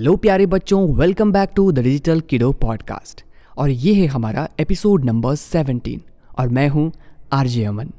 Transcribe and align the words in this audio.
Hello 0.00 0.16
प्यारे 0.16 0.44
बच्चों 0.46 0.78
welcome 0.94 1.32
back 1.32 1.50
to 1.56 1.72
the 1.72 1.78
digital 1.78 2.20
kiddo 2.20 2.50
podcast 2.52 3.22
और 3.58 3.70
ये 3.70 3.92
है 3.94 4.06
हमारा 4.06 4.48
एपिसोड 4.60 5.04
नंबर 5.04 5.34
17 5.34 5.98
और 6.38 6.48
मैं 6.48 6.68
हूँ 6.68 6.92
आरजे 7.32 7.64
अमन। 7.64 7.90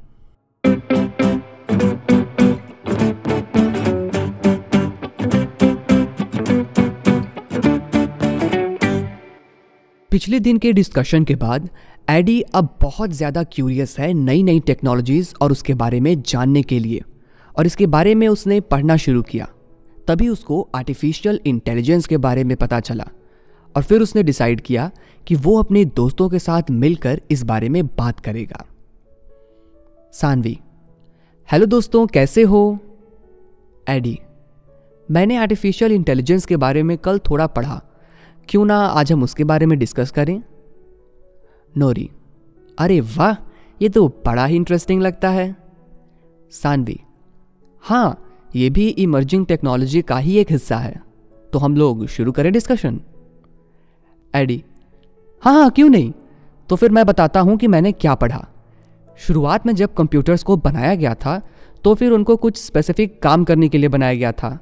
पिछले 10.10 10.40
दिन 10.40 10.58
के 10.58 10.72
डिस्कशन 10.72 11.24
के 11.24 11.34
बाद 11.36 11.70
एडी 12.10 12.40
अब 12.40 12.76
बहुत 12.82 13.10
ज़्यादा 13.10 13.42
क्यूरियस 13.42 13.98
है 13.98 14.12
नई 14.14 14.42
नई 14.42 14.60
टेक्नोलॉजीज़ 14.60 15.34
और 15.42 15.52
उसके 15.52 15.74
बारे 15.74 16.00
में 16.00 16.22
जानने 16.22 16.62
के 16.62 16.78
लिए। 16.78 17.00
और 17.58 17.66
इसके 17.66 17.86
बारे 17.86 18.14
में 18.14 18.28
उसने 18.28 18.60
पढ़ना 18.60 18.96
शुरू 18.96 19.22
किया। 19.22 19.48
तभी 20.08 20.28
उसको 20.28 20.68
आर्टिफिशियल 20.74 21.40
इंटेलिजेंस 21.46 22.06
के 22.06 22.16
बारे 22.16 22.44
में 22.44 22.56
पता 22.56 22.80
चला 22.80 23.08
और 23.76 23.82
फिर 23.82 24.02
उसने 24.02 24.22
डिसाइड 24.22 24.60
किया 24.60 24.90
कि 25.26 25.34
वो 25.34 25.58
अपने 25.58 25.84
दोस्तों 25.84 26.28
के 26.28 26.38
साथ 26.38 26.62
मिलकर 26.70 27.20
इस 27.30 27.42
बारे 27.42 27.68
में 27.68 27.86
बात 27.86 28.20
करेगा। 28.20 28.66
सानवी, 30.12 30.58
हेलो 31.52 31.66
दोस्तों, 31.66 32.06
कैसे 32.06 32.42
हो? 32.42 32.78
एडी 33.88 34.18
मैंने 35.10 35.36
आर्टिफिशियल 35.36 35.92
इंटेलिजेंस 35.92 36.46
के 36.46 36.56
बारे 36.56 36.82
में 36.82 36.98
कल 36.98 37.18
थोड़ा 37.18 37.46
पढ़ा। 37.46 37.82
क्यों 38.48 38.64
ना 38.64 38.76
आज 38.76 39.12
हम 39.12 39.22
उसके 39.22 39.44
बारे 39.44 39.66
में 39.66 39.78
डिस्कस 39.78 40.10
करें? 40.10 40.42
नोरी, 41.76 42.10
अरे 42.78 43.00
वाह, 43.00 43.32
ये 43.82 43.88
तो 43.88 44.08
बड़ा 44.08 44.44
ही 44.44 44.56
इंटरेस्टिंग 44.56 45.02
लगता 45.02 45.30
है। 45.30 45.56
सानवी 46.50 47.00
हाँ 47.82 48.21
ये 48.54 48.68
भी 48.70 48.88
इमर्जिंग 48.88 49.46
टेक्नोलॉजी 49.46 50.02
का 50.02 50.16
ही 50.18 50.36
एक 50.38 50.50
हिस्सा 50.50 50.76
है। 50.76 51.00
तो 51.52 51.58
हम 51.58 51.76
लोग 51.76 52.06
शुरू 52.08 52.32
करें 52.32 52.52
डिस्कशन 52.52 53.00
एडी 54.34 54.62
हाँ 55.42 55.52
हाँ 55.54 55.70
क्यों 55.70 55.88
नहीं? 55.88 56.12
तो 56.70 56.76
फिर 56.76 56.90
मैं 56.90 57.04
बताता 57.06 57.40
हूँ 57.40 57.56
कि 57.56 57.66
मैंने 57.66 57.92
क्या 57.94 58.14
पढ़ा। 58.14 58.46
शुरुआत 59.18 59.66
में 59.66 59.74
जब 59.74 59.94
कंप्यूटर्स 59.94 60.42
को 60.42 60.56
बनाया 60.58 60.94
गया 60.94 61.14
था 61.14 61.40
तो 61.84 61.94
फिर 61.94 62.12
उनको 62.12 62.36
कुछ 62.36 62.56
स्पेसिफिक 62.56 63.20
काम 63.22 63.44
करने 63.44 63.68
के 63.68 63.78
लिए 63.78 63.88
बनाया 63.88 64.14
गया 64.14 64.32
था, 64.32 64.58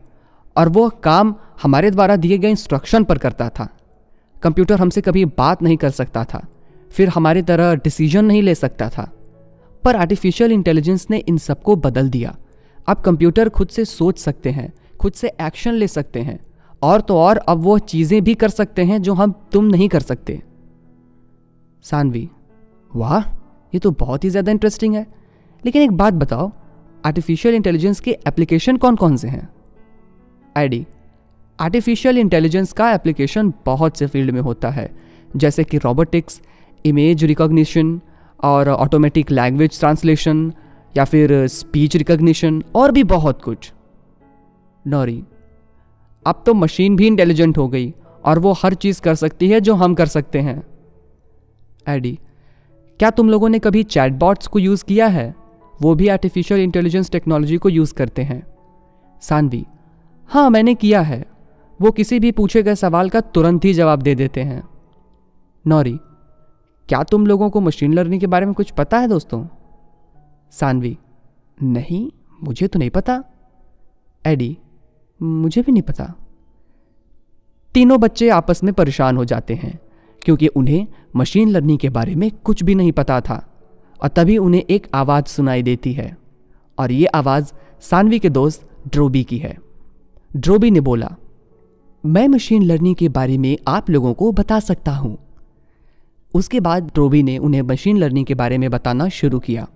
और 0.56 0.69
वो 0.69 0.88
काम 1.02 1.34
हमारे 1.62 1.91
द्वारा 1.91 2.16
दिए 2.16 2.38
गए 2.38 2.50
इंस्ट्रक्शन 2.50 3.04
पर 3.04 3.19
करता 3.19 3.48
था। 3.50 3.69
कंप्यूटर 4.42 4.78
हमसे 4.78 5.00
कभी 5.00 5.25
बात 5.25 5.62
नहीं 5.62 5.77
कर 5.77 5.91
सकता 5.91 6.25
था, 6.25 6.47
फिर 6.91 7.08
हमारी 7.08 7.42
तरह 7.42 7.75
डिसीज़न 7.75 8.25
नहीं 8.25 8.42
ले 8.42 8.54
सकता 8.54 8.88
था। 8.88 9.10
पर 9.84 9.97
आर्टिफिशियल 9.97 10.52
इंटेलिजेंस 10.52 11.06
ने 11.10 11.19
इन 11.19 11.38
सबको 11.38 11.77
बदल 11.78 12.08
दिया। 12.10 12.34
अब 12.91 13.00
कंप्यूटर 13.00 13.48
खुद 13.48 13.69
से 13.69 13.84
सोच 13.86 14.19
सकते 14.19 14.50
हैं, 14.50 14.72
खुद 15.00 15.12
से 15.12 15.33
एक्शन 15.41 15.74
ले 15.74 15.88
सकते 15.88 16.20
हैं, 16.20 16.38
और 16.83 17.00
तो 17.00 17.16
और 17.16 17.36
अब 17.38 17.58
वो 17.58 17.78
चीज़ें 17.80 18.22
भी 18.24 18.34
कर 18.34 18.48
सकते 18.50 18.84
हैं 18.84 19.00
जो 19.02 19.14
हम 19.14 19.34
तुम 19.52 19.64
नहीं 19.66 19.88
कर 19.88 20.00
सकते। 20.02 20.41
सानवी, 21.84 22.28
वाह, 22.91 23.20
ये 23.72 23.78
तो 23.78 23.91
बहुत 23.92 24.24
ही 24.24 24.30
ज़्यादा 24.30 24.52
इंटरेस्टिंग 24.52 24.94
है। 24.94 25.06
लेकिन 25.62 25.82
एक 25.82 25.91
बात 25.92 26.14
बताओ 26.14 26.50
आर्टिफिशियल 27.05 27.55
इंटेलिजेंस 27.55 28.00
के 28.00 28.10
एप्लीकेशन 28.28 28.77
कौन 28.77 28.97
कौन 28.97 29.16
से 29.16 29.28
हैं? 29.28 29.48
आईडी 30.56 30.86
आर्टिफिशियल 31.58 32.19
इंटेलिजेंस 32.19 32.72
का 32.72 32.91
एप्लीकेशन 32.92 33.52
बहुत 33.66 33.97
से 33.97 34.06
फ़ील्ड 34.06 34.30
में 34.30 34.41
होता 34.41 34.70
है, 34.70 34.91
जैसे 35.36 35.64
कि 35.64 35.78
रोबोटिक्स 35.78 36.41
इमेज 36.84 37.25
रिकॉग्निशन 37.25 38.00
और 38.41 38.69
ऑटोमेटिक 38.69 39.30
लैंग्वेज 39.30 39.78
ट्रांसलेशन 39.78 40.52
या 40.96 41.05
फिर 41.05 41.46
स्पीच 41.46 41.96
रिकग्निशन 41.96 42.62
और 42.74 42.92
भी 42.92 43.05
बहुत 43.05 43.42
कुछ। 43.42 43.72
नॉरी 44.86 45.24
अब 46.27 46.42
तो 46.47 46.55
मशीन 46.55 46.97
भी 46.97 47.06
इंटेलिजेंट 47.06 47.58
हो 47.58 47.69
गई 47.69 47.94
और 48.24 48.38
वो 48.38 48.52
हर 48.52 48.74
चीज़ 48.74 49.00
कर 49.02 49.14
सकती 49.14 49.50
है 49.50 49.60
जो 49.60 49.74
हम 49.74 49.94
कर 49.94 50.06
सकते 50.06 50.38
हैं। 50.38 50.62
एडी 51.88 52.19
क्या 52.98 53.10
तुम 53.10 53.30
लोगों 53.30 53.48
ने 53.48 53.58
कभी 53.58 53.82
चैटबॉट्स 53.82 54.47
को 54.47 54.58
यूज़ 54.58 54.84
किया 54.84 55.06
है? 55.06 55.34
वो 55.82 55.94
भी 55.94 56.09
आर्टिफिशियल 56.09 56.60
इंटेलिजेंस 56.60 57.10
टेक्नोलॉजी 57.10 57.56
को 57.56 57.69
यूज़ 57.69 57.94
करते 57.94 58.22
हैं। 58.22 58.42
सानवी 59.20 59.66
हाँ 60.28 60.50
मैंने 60.50 60.75
किया 60.75 61.00
है। 61.00 61.25
वो 61.81 61.91
किसी 61.91 62.20
भी 62.20 62.32
पूछे 62.32 62.62
गए 62.62 62.75
सवाल 62.75 63.10
का 63.10 63.20
तुरंत 63.20 63.65
ही 63.65 63.75
जवाब 63.75 64.03
दे 64.03 64.15
देते 64.15 64.41
हैं। 64.41 64.62
नौरी 65.66 65.98
क्या 66.88 67.03
तुम 67.03 67.26
लोगों 67.26 67.50
को 67.50 67.60
मशीन 67.60 67.94
लर्निंग 67.94 68.20
के 68.20 68.26
बारे 68.26 68.47
में 68.47 68.54
कुछ 68.54 68.70
पता 68.70 68.98
है 68.98 69.09
दोस्तों? 69.09 69.47
सानवी, 70.50 70.99
नहीं, 71.62 72.11
मुझे 72.43 72.69
तो 72.69 72.78
नहीं 72.78 72.91
पता। 72.91 73.25
एडी, 74.27 74.59
मुझे 75.22 75.62
भी 75.62 75.72
नहीं 75.72 75.83
पता। 75.83 76.15
तीनों 77.75 78.00
बच्चे 78.00 78.28
आपस 78.28 78.65
में 78.65 78.75
परेशान 78.75 79.16
हो 79.16 79.25
जाते 79.25 79.55
हैं, 79.55 79.81
क्योंकि 80.22 80.47
उन्हें 80.47 80.87
मशीन 81.16 81.49
लर्निंग 81.49 81.78
के 81.78 81.89
बारे 81.89 82.15
में 82.15 82.31
कुछ 82.44 82.62
भी 82.62 82.75
नहीं 82.75 82.93
पता 82.93 83.21
था, 83.21 83.53
और 84.03 84.09
तभी 84.09 84.39
उन्हें 84.39 84.62
एक 84.71 84.87
आवाज़ 84.94 85.25
सुनाई 85.25 85.62
देती 85.62 85.93
है, 85.93 86.16
और 86.78 86.93
ये 86.93 87.06
आवाज़ 87.06 87.53
सानवी 87.81 88.19
के 88.19 88.31
दोस्त 88.31 88.71
ड्रोबी 88.89 89.25
की 89.25 89.39
है। 89.39 89.59
ड्रोबी 90.37 90.71
ने 90.71 90.81
बोला, 90.81 91.16
मैं 92.06 92.28
मशीन 92.28 92.62
लर्निंग 92.62 92.97
के 92.97 93.09
बारे 93.09 93.39
में 93.39 93.59
आप 93.69 93.91
लोगों 93.91 94.15
को 94.15 94.33
बता 94.33 94.60
सकता 94.60 94.93
हूँ। 94.93 95.19
उसके 96.34 96.60
बाद 96.60 96.87
ड्रोबी 96.87 97.22
ने 97.22 97.39
उन्हें 97.39 97.62
मशीन 97.62 97.97
लर्निंग 97.97 98.27
के 98.27 98.34
बारे 98.34 98.59
में 98.59 98.71
बताना 98.71 99.09
शुरू 99.09 99.39
किया। 99.39 99.69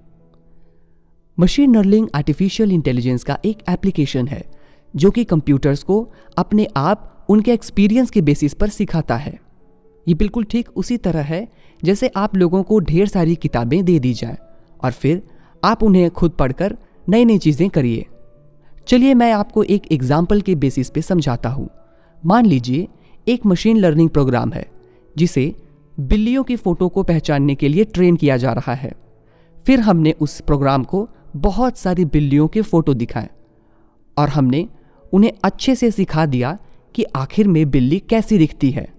मशीन 1.39 1.75
लर्निंग 1.77 2.09
आर्टिफिशियल 2.15 2.73
इंटेलिजेंस 2.73 3.25
का 3.25 3.39
एक 3.45 3.63
एप्लीकेशन 3.69 4.29
है, 4.29 4.45
जो 4.95 5.11
कि 5.11 5.25
कंप्यूटर्स 5.25 5.83
को 5.83 6.13
अपने 6.39 6.67
आप 6.77 7.27
उनके 7.29 7.53
एक्सपीरियंस 7.53 8.11
के 8.11 8.21
बेसिस 8.21 8.55
पर 8.55 8.69
सिखाता 8.69 9.17
है। 9.17 9.39
ये 10.07 10.15
बिल्कुल 10.15 10.45
ठीक 10.45 10.69
उसी 10.77 10.97
तरह 10.97 11.23
है, 11.23 11.49
जैसे 11.83 12.11
आप 12.17 12.37
लोगों 12.37 12.63
को 12.63 12.79
ढेर 12.81 13.07
सारी 13.07 13.35
किताबें 13.37 13.85
दे 13.85 13.99
दी 13.99 14.13
जाए, 14.15 14.37
और 14.81 14.93
फिर 14.93 15.23
आप 15.63 15.83
उन्हें 15.83 16.11
खुद 16.11 16.31
पढ़कर 16.31 16.77
नई 17.09 17.25
नई 17.25 17.39
चीज़ें 17.39 17.69
करिए। 17.71 18.07
चलिए 18.89 19.15
मैं 19.15 19.33
आपको 19.33 19.63
एक 19.65 19.93
एग्ज़ाम्पल 19.93 20.41
के 20.41 20.55
बेसिस 20.55 20.91
पे 20.91 21.03
समझाता 21.03 21.49
हूँ। 21.49 21.69
मान 22.23 22.47
लीजिए, 22.47 22.89
एक 23.27 23.47
मशीन 23.47 23.77
लर्निंग 23.77 24.11
प्रोग्राम 24.11 24.53
है, 24.53 24.67
जिसे 25.17 25.55
बिल्लियों 26.01 26.45
की 26.45 26.57
फ़ोटो 26.57 26.89
को 26.89 27.03
पहचानने 27.03 27.55
के 27.55 27.69
लिए 27.69 27.85
ट्रेन 27.85 28.17
किया 28.17 28.37
जा 28.37 28.53
रहा 28.53 28.75
है। 28.75 28.93
फिर 29.57 29.81
हमने 29.81 30.13
उस 30.21 30.41
प्रोग्राम 30.41 30.85
को 30.85 31.09
बहुत 31.37 31.79
सारी 31.79 32.05
बिल्लियों 32.05 32.49
के 32.49 32.63
फ़ोटो 32.63 32.95
दिखाए 32.95 33.31
और 34.19 34.29
हमने 34.29 34.69
उन्हें 35.13 35.33
अच्छे 35.45 35.75
से 35.75 35.91
सिखा 35.91 36.27
दिया 36.27 36.59
कि 36.95 37.05
आखिर 37.17 37.49
में 37.49 37.71
बिल्ली 37.71 37.99
कैसी 37.99 38.39
दिखती 38.39 38.71
है। 38.71 38.93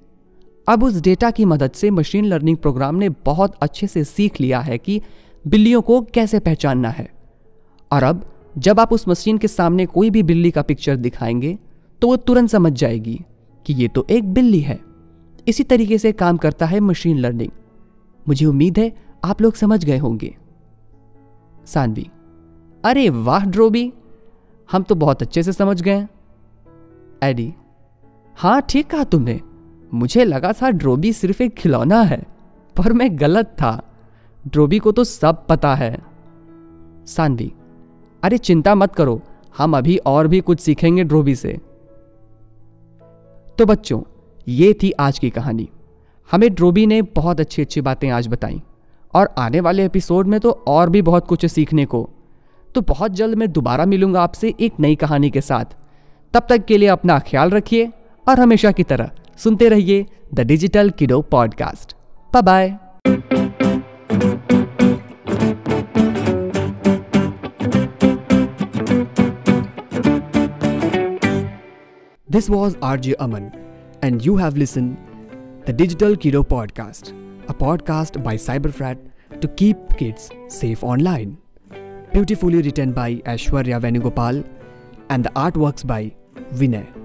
अब 0.67 0.83
उस 0.83 1.01
डेटा 1.01 1.31
की 1.31 1.45
मदद 1.45 1.71
से 1.71 1.91
मशीन 1.91 2.25
लर्निंग 2.25 2.57
प्रोग्राम 2.57 2.95
ने 2.95 3.09
बहुत 3.09 3.55
अच्छे 3.61 3.87
से 3.87 4.03
सीख 4.03 4.41
लिया 4.41 4.59
है 4.59 4.77
कि 4.77 5.01
बिल्लियों 5.47 5.81
को 5.81 6.01
कैसे 6.01 6.39
पहचानना 6.39 6.89
है। 6.89 7.09
और 7.91 8.03
अब, 8.03 8.33
जब 8.57 8.79
आप 8.79 8.93
उस 8.93 9.07
मशीन 9.07 9.37
के 9.37 9.47
सामने 9.47 9.85
कोई 9.85 10.09
भी 10.09 10.23
बिल्ली 10.23 10.51
का 10.51 10.61
पिक्चर 10.61 10.95
दिखाएँगे 10.95 11.57
तो 12.01 12.07
वो 12.07 12.15
तुरंत 12.15 12.49
समझ 12.49 12.73
जाएगी 12.73 13.19
कि 13.65 13.73
ये 13.73 13.87
तो 13.87 14.05
एक 14.09 14.33
बिल्ली 14.33 14.59
है। 14.59 14.79
इसी 15.47 15.63
तरीके 15.63 15.97
से 15.97 16.11
काम 16.11 16.37
करता 16.37 16.65
है 16.65 16.79
मशीन 16.79 17.17
लर्निंग 17.17 17.51
मुझे 18.27 18.45
उम्मीद 18.45 18.79
है 18.79 18.91
आप 19.23 19.41
लोग 19.41 19.53
समझ 19.53 19.85
गए 19.85 19.97
होंगे। 19.97 20.35
सानवी 21.65 22.07
अरे 22.85 23.09
वाह, 23.09 23.45
ड्रोबी। 23.45 23.93
हम 24.71 24.83
तो 24.83 24.95
बहुत 24.95 25.21
अच्छे 25.21 25.43
से 25.43 25.53
समझ 25.53 25.81
गए। 25.81 26.07
एडी 27.23 27.53
हाँ 28.37 28.61
ठीक 28.61 28.89
कहा 28.89 29.03
तुमने। 29.03 29.41
मुझे 29.93 30.23
लगा 30.23 30.51
था 30.53 30.69
ड्रोबी 30.69 31.13
सिर्फ़ 31.13 31.43
एक 31.43 31.53
खिलौना 31.53 32.01
है, 32.01 32.21
पर 32.75 32.93
मैं 32.93 33.19
गलत 33.19 33.45
था। 33.45 33.91
ड्रोबी 34.47 34.79
को 34.79 34.91
तो 34.91 35.03
सब 35.03 35.45
पता 35.47 35.75
है। 35.75 35.97
सानवी, 37.05 37.53
अरे 38.23 38.37
चिंता 38.37 38.75
मत 38.75 38.95
करो, 38.95 39.21
हम 39.57 39.77
अभी 39.77 39.97
और 39.97 40.27
भी 40.27 40.39
कुछ 40.39 40.59
सीखेंगे 40.59 41.03
ड्रोबी 41.03 41.35
से। 41.35 41.57
तो 43.57 43.65
बच्चों, 43.65 44.01
ये 44.47 44.73
थी 44.73 44.91
आज 44.91 45.19
की 45.19 45.29
कहानी। 45.29 45.69
हमें 46.31 46.53
ड्रोबी 46.53 46.85
ने 46.85 47.01
बहुत 47.01 47.39
अच्छी 47.39 47.61
अच्छी 47.61 47.81
बातें 47.81 48.09
आज 48.09 48.27
बताई, 48.27 48.61
और 49.13 49.35
आने 49.37 49.59
वाले 49.59 49.85
एपिसोड 49.85 50.27
में 50.27 50.39
तो 50.39 50.51
और 50.67 50.89
भी 50.89 51.01
बहुत 51.01 51.27
कुछ 51.27 51.45
सीखने 51.45 51.85
को। 51.85 52.09
तो 52.75 52.81
बहुत 52.81 53.11
जल्द 53.11 53.37
मैं 53.37 53.51
दोबारा 53.51 53.85
मिलूँगा 53.85 54.21
आपसे 54.21 54.53
एक 54.59 54.79
नई 54.79 54.95
कहानी 54.95 55.29
के 55.29 55.41
साथ। 55.41 55.65
तब 56.33 56.47
तक 56.49 56.65
के 56.65 56.77
लिए 56.77 56.89
अपना 56.89 57.19
ख्याल 57.19 57.49
रखिए 57.49 57.91
और 58.29 58.39
हमेशा 58.39 58.71
की 58.71 58.83
तरह 58.83 59.11
सुनते 59.37 59.69
रहिए 59.69 60.05
the 60.33 60.39
digital 60.39 60.89
kiddo 60.89 61.21
podcast. 61.21 61.95
Bye 62.43 62.77
this 72.31 72.49
was 72.49 72.75
R 72.83 72.99
J 72.99 73.13
Aman 73.13 73.49
and 74.03 74.21
you 74.21 74.35
have 74.35 74.55
listen 74.55 74.89
the 75.67 75.75
digital 75.75 76.15
kiddo 76.15 76.43
podcast 76.43 77.13
a 77.49 77.53
podcast 77.53 78.17
by 78.17 78.37
cyber 78.37 78.71
frat 78.71 79.09
to 79.41 79.47
keep 79.47 79.87
kids 79.99 80.29
safe 80.51 80.85
online 80.85 81.37
Beautifully 82.15 82.61
written 82.61 82.93
by 82.93 83.15
Ashwarya 83.25 83.77
Venugopal 83.81 84.47
and 85.09 85.25
the 85.25 85.29
artworks 85.31 85.85
by 85.85 86.15
Vinay. 86.53 87.04